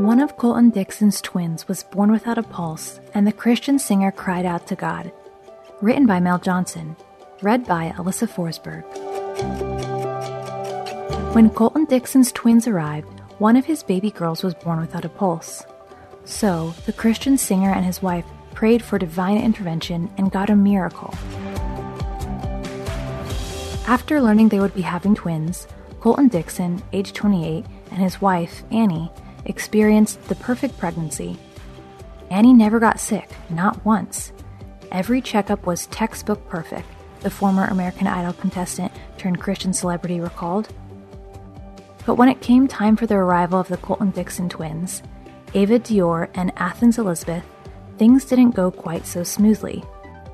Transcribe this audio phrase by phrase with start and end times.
[0.00, 4.46] One of Colton Dixon's twins was born without a pulse, and the Christian singer cried
[4.46, 5.12] out to God.
[5.82, 6.96] Written by Mel Johnson,
[7.42, 8.82] read by Alyssa Forsberg.
[11.34, 15.66] When Colton Dixon's twins arrived, one of his baby girls was born without a pulse.
[16.24, 18.24] So, the Christian singer and his wife
[18.54, 21.12] prayed for divine intervention and got a miracle.
[23.86, 25.68] After learning they would be having twins,
[26.00, 29.12] Colton Dixon, age 28, and his wife, Annie,
[29.44, 31.38] experienced the perfect pregnancy.
[32.30, 34.32] Annie never got sick, not once.
[34.92, 36.86] Every checkup was textbook perfect,
[37.20, 40.68] the former American Idol contestant turned Christian celebrity recalled.
[42.06, 45.02] But when it came time for the arrival of the Colton Dixon twins,
[45.54, 47.44] Ava Dior and Athens Elizabeth,
[47.98, 49.84] things didn't go quite so smoothly.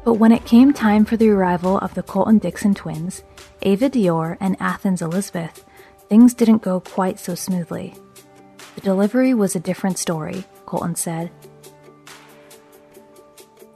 [0.05, 3.25] But when it came time for the arrival of the Colton Dixon twins,
[3.63, 5.65] Ava Dior and Athens Elizabeth,
[6.09, 7.95] things didn't go quite so smoothly.
[8.77, 11.31] The delivery was a different story, Colton said.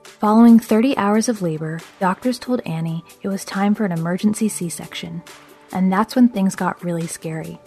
[0.05, 4.69] Following 30 hours of labor, doctors told Annie it was time for an emergency C
[4.69, 5.23] section,
[5.73, 7.59] and that's when things got really scary.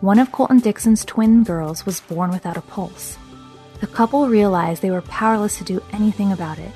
[0.00, 3.18] One of Colton Dixon's twin girls was born without a pulse.
[3.82, 6.72] The couple realized they were powerless to do anything about it,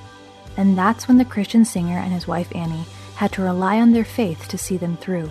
[0.58, 4.04] and that's when the Christian singer and his wife Annie had to rely on their
[4.04, 5.30] faith to see them through.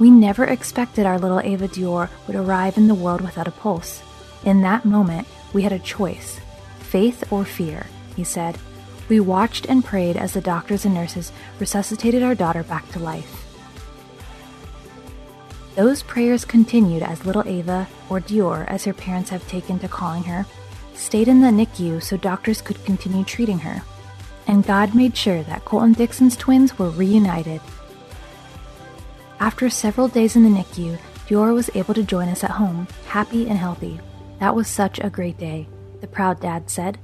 [0.00, 4.02] We never expected our little Ava Dior would arrive in the world without a pulse.
[4.44, 6.40] In that moment, we had a choice
[6.80, 8.58] faith or fear, he said.
[9.10, 13.46] We watched and prayed as the doctors and nurses resuscitated our daughter back to life.
[15.76, 20.24] Those prayers continued as little Ava, or Dior as her parents have taken to calling
[20.24, 20.46] her,
[20.94, 23.82] stayed in the NICU so doctors could continue treating her.
[24.46, 27.60] And God made sure that Colton Dixon's twins were reunited.
[29.40, 33.48] After several days in the NICU, Dior was able to join us at home, happy
[33.48, 33.98] and healthy.
[34.38, 35.66] That was such a great day,
[36.02, 36.98] the proud dad said.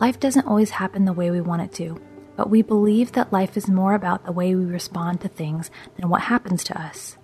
[0.00, 2.00] Life doesn't always happen the way we want it to,
[2.36, 6.08] but we believe that life is more about the way we respond to things than
[6.08, 7.18] what happens to us.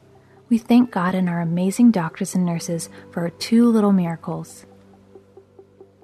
[0.48, 4.66] We thank God and our amazing doctors and nurses for our two little miracles.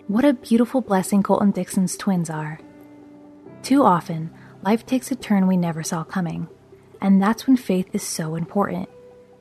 [0.06, 2.60] What a beautiful blessing Colton Dixon's twins are.
[3.64, 4.30] Too often,
[4.62, 6.46] life takes a turn we never saw coming,
[7.02, 8.88] and that's when faith is so important.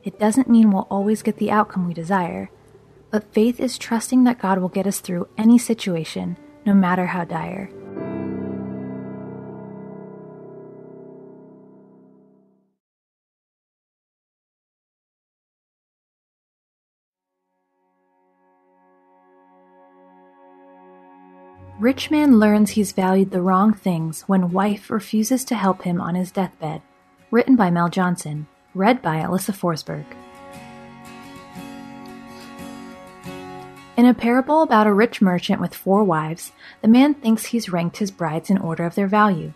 [0.04, 2.50] It doesn't mean we'll always get the outcome we desire,
[3.12, 7.24] but faith is trusting that God will get us through any situation, no matter how
[7.24, 7.70] dire.
[21.80, 26.16] Rich man learns he's valued the wrong things when wife refuses to help him on
[26.16, 26.82] his deathbed.
[27.32, 28.46] Written by Mel Johnson.
[28.76, 30.04] Read by Alyssa Forsberg.
[33.96, 37.98] In a parable about a rich merchant with four wives, the man thinks he's ranked
[37.98, 39.54] his brides in order of their value.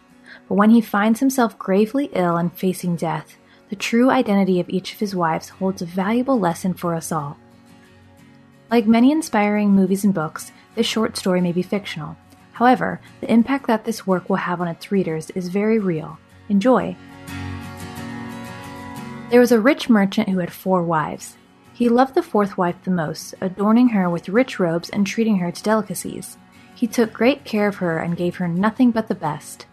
[0.47, 3.36] But when he finds himself gravely ill and facing death,
[3.69, 7.36] the true identity of each of his wives holds a valuable lesson for us all.
[8.72, 12.16] Like many inspiring movies and books, this short story may be fictional.
[12.53, 16.18] However, the impact that this work will have on its readers is very real.
[16.47, 16.96] Enjoy!
[19.31, 21.36] There was a rich merchant who had four wives.
[21.74, 25.52] He loved the fourth wife the most, adorning her with rich robes and treating her
[25.52, 26.38] to delicacies.
[26.75, 29.66] He took great care of her and gave her nothing but the best.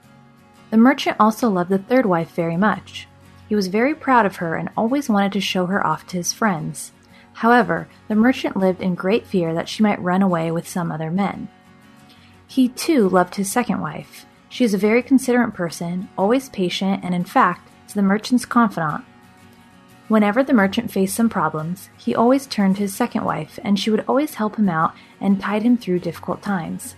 [0.70, 3.06] The merchant also loved the third wife very much.
[3.46, 6.32] He was very proud of her and always wanted to show her off to his
[6.32, 6.92] friends.
[7.34, 11.10] However, the merchant lived in great fear that she might run away with some other
[11.10, 11.48] men.
[12.46, 14.24] He too loved his second wife.
[14.48, 19.04] She is a very considerate person, always patient, and in fact, is the merchant's confidant.
[20.12, 23.88] Whenever the merchant faced some problems, he always turned to his second wife, and she
[23.88, 24.92] would always help him out
[25.22, 26.94] and tide him through difficult times.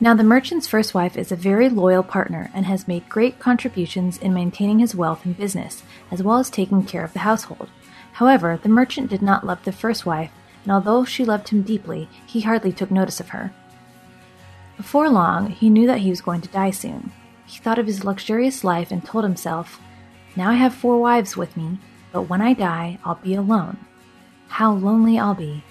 [0.00, 4.18] Now, the merchant's first wife is a very loyal partner and has made great contributions
[4.18, 7.70] in maintaining his wealth and business, as well as taking care of the household.
[8.12, 10.30] However, the merchant did not love the first wife,
[10.64, 13.50] and although she loved him deeply, he hardly took notice of her.
[14.76, 17.12] Before long, he knew that he was going to die soon.
[17.46, 19.80] He thought of his luxurious life and told himself,
[20.36, 21.78] Now I have four wives with me,
[22.16, 23.76] but when I die, I'll be alone.
[24.48, 25.62] How lonely I'll be.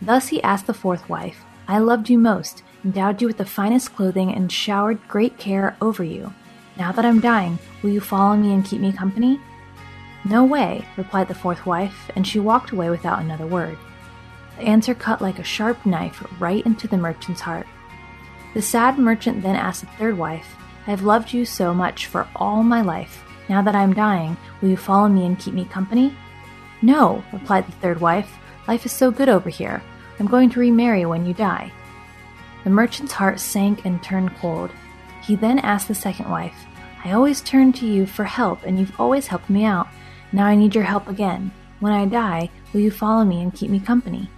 [0.00, 3.96] Thus he asked the fourth wife, I loved you most, endowed you with the finest
[3.96, 6.32] clothing, and showered great care over you.
[6.76, 9.40] Now that I'm dying, will you follow me and keep me company?
[10.24, 13.76] No way, replied the fourth wife, and she walked away without another word.
[14.56, 17.66] The answer cut like a sharp knife right into the merchant's heart.
[18.54, 20.54] The sad merchant then asked the third wife,
[20.86, 23.24] I have loved you so much for all my life.
[23.48, 26.16] Now that I am dying, will you follow me and keep me company?
[26.82, 28.30] No, replied the third wife.
[28.66, 29.82] Life is so good over here.
[30.18, 31.72] I'm going to remarry when you die.
[32.64, 34.70] The merchant's heart sank and turned cold.
[35.22, 36.66] He then asked the second wife,
[37.04, 39.88] I always turn to you for help, and you've always helped me out.
[40.32, 41.52] Now I need your help again.
[41.80, 44.28] When I die, will you follow me and keep me company?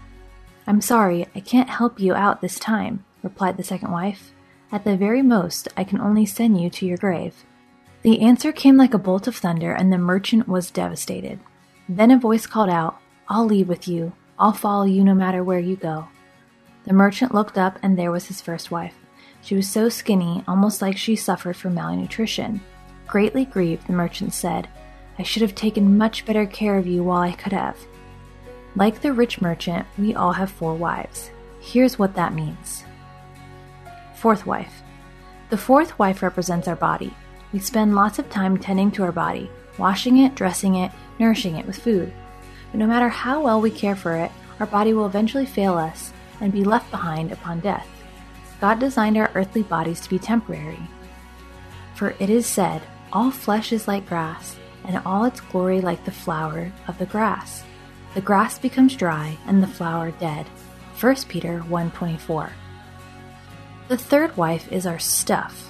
[0.66, 4.32] I'm sorry, I can't help you out this time, replied the second wife.
[4.70, 7.44] At the very most, I can only send you to your grave.
[8.02, 11.38] The answer came like a bolt of thunder, and the merchant was devastated.
[11.88, 12.99] Then a voice called out,
[13.29, 14.12] I'll leave with you.
[14.38, 16.08] I'll follow you no matter where you go.
[16.85, 18.94] The merchant looked up, and there was his first wife.
[19.43, 22.61] She was so skinny, almost like she suffered from malnutrition.
[23.06, 24.69] Greatly grieved, the merchant said,
[25.19, 27.76] I should have taken much better care of you while I could have.
[28.76, 31.31] Like the rich merchant, we all have four wives.
[31.61, 32.85] Here's what that means
[34.14, 34.82] Fourth wife.
[35.50, 37.14] The fourth wife represents our body.
[37.52, 41.67] We spend lots of time tending to our body, washing it, dressing it, nourishing it
[41.67, 42.12] with food.
[42.70, 44.31] But no matter how well we care for it,
[44.61, 47.87] our body will eventually fail us and be left behind upon death.
[48.61, 50.81] God designed our earthly bodies to be temporary.
[51.94, 52.82] For it is said,
[53.12, 57.64] All flesh is like grass, and all its glory like the flower of the grass.
[58.14, 60.47] The grass becomes dry, and the flower dead.
[61.00, 62.50] 1 Peter 1.24
[63.91, 65.69] the third wife is our stuff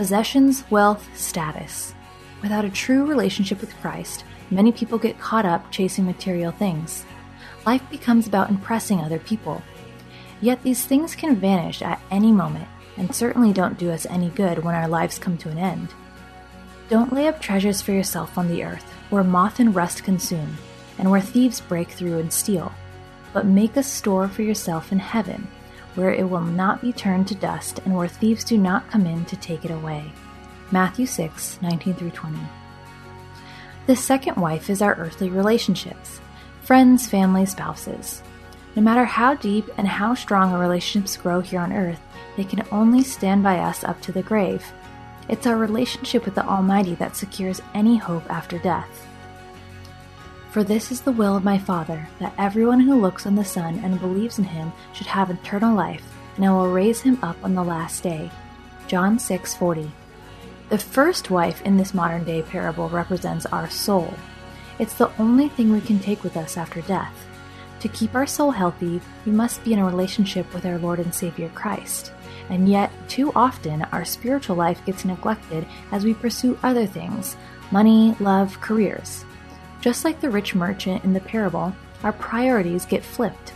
[0.00, 1.94] possessions, wealth, status.
[2.40, 7.04] Without a true relationship with Christ, many people get caught up chasing material things.
[7.66, 9.62] Life becomes about impressing other people.
[10.40, 12.66] Yet these things can vanish at any moment
[12.96, 15.92] and certainly don't do us any good when our lives come to an end.
[16.88, 20.56] Don't lay up treasures for yourself on the earth, where moth and rust consume,
[20.96, 22.72] and where thieves break through and steal,
[23.34, 25.46] but make a store for yourself in heaven
[25.94, 29.24] where it will not be turned to dust, and where thieves do not come in
[29.26, 30.12] to take it away.
[30.70, 32.38] Matthew 6 19 through 20.
[33.86, 36.20] The second wife is our earthly relationships
[36.62, 38.22] friends, family, spouses.
[38.76, 42.00] No matter how deep and how strong our relationships grow here on earth,
[42.36, 44.64] they can only stand by us up to the grave.
[45.28, 49.06] It's our relationship with the Almighty that secures any hope after death.
[50.50, 53.78] For this is the will of my Father, that everyone who looks on the Son
[53.84, 56.02] and believes in him should have eternal life,
[56.34, 58.32] and I will raise him up on the last day.
[58.88, 59.92] John 6:40.
[60.68, 64.12] The first wife in this modern day parable represents our soul.
[64.80, 67.14] It's the only thing we can take with us after death.
[67.78, 71.14] To keep our soul healthy, we must be in a relationship with our Lord and
[71.14, 72.10] Savior Christ.
[72.48, 77.36] And yet, too often, our spiritual life gets neglected as we pursue other things
[77.70, 79.24] money, love, careers.
[79.80, 83.52] Just like the rich merchant in the parable, our priorities get flipped.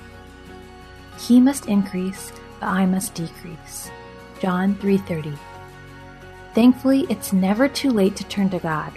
[1.19, 3.91] He must increase, but I must decrease.
[4.41, 5.37] John 3:30.
[6.55, 8.93] Thankfully, it's never too late to turn to God.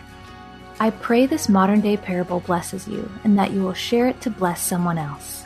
[0.79, 4.29] I pray this modern day parable blesses you and that you will share it to
[4.29, 5.45] bless someone else.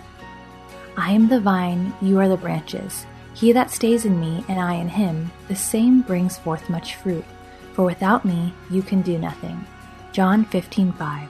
[0.98, 3.06] I am the vine, you are the branches.
[3.34, 7.24] He that stays in me and I in him, the same brings forth much fruit.
[7.74, 9.66] For without me you can do nothing.
[10.12, 11.30] John 15:5.